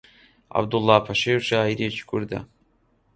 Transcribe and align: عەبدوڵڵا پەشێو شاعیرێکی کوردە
عەبدوڵڵا 0.55 0.97
پەشێو 1.07 1.39
شاعیرێکی 1.49 2.07
کوردە 2.09 2.39